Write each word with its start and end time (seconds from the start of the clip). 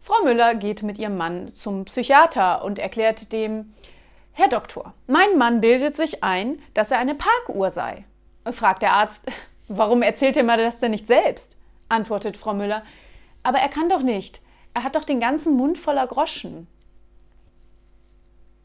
Frau 0.00 0.24
Müller 0.24 0.54
geht 0.54 0.82
mit 0.82 0.98
ihrem 0.98 1.16
Mann 1.16 1.52
zum 1.54 1.84
Psychiater 1.84 2.64
und 2.64 2.78
erklärt 2.78 3.32
dem, 3.32 3.74
Herr 4.32 4.48
Doktor, 4.48 4.94
mein 5.06 5.36
Mann 5.36 5.60
bildet 5.60 5.96
sich 5.96 6.22
ein, 6.22 6.60
dass 6.74 6.90
er 6.90 6.98
eine 6.98 7.14
Parkuhr 7.14 7.70
sei. 7.70 8.04
Fragt 8.50 8.82
der 8.82 8.92
Arzt, 8.92 9.26
warum 9.68 10.02
erzählt 10.02 10.36
er 10.36 10.44
mir 10.44 10.56
das 10.56 10.80
denn 10.80 10.92
nicht 10.92 11.06
selbst? 11.06 11.56
Antwortet 11.88 12.36
Frau 12.36 12.54
Müller, 12.54 12.82
aber 13.42 13.58
er 13.58 13.68
kann 13.68 13.88
doch 13.88 14.02
nicht. 14.02 14.40
Er 14.74 14.84
hat 14.84 14.94
doch 14.94 15.04
den 15.04 15.20
ganzen 15.20 15.56
Mund 15.56 15.78
voller 15.78 16.06
Groschen. 16.06 16.68